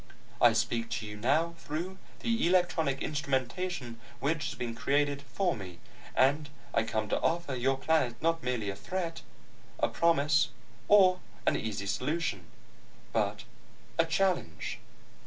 I 0.41 0.53
speak 0.53 0.89
to 0.97 1.05
you 1.05 1.15
now 1.15 1.53
through 1.59 1.99
the 2.21 2.47
electronic 2.47 3.03
instrumentation 3.03 3.99
which 4.19 4.45
has 4.45 4.55
been 4.55 4.73
created 4.73 5.21
for 5.21 5.55
me, 5.55 5.77
and 6.15 6.49
I 6.73 6.81
come 6.81 7.07
to 7.09 7.21
offer 7.21 7.53
your 7.53 7.77
planet 7.77 8.19
not 8.19 8.41
merely 8.41 8.71
a 8.71 8.75
threat, 8.75 9.21
a 9.77 9.87
promise, 9.89 10.49
or 10.87 11.19
an 11.45 11.55
easy 11.55 11.85
solution 11.85 12.47
but 13.13 13.43
a 13.99 14.05
challenge." 14.07 14.79